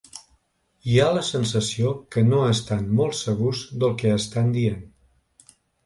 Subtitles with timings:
[0.93, 4.85] Hi ha la sensació que no estan molt segurs del que estan dient.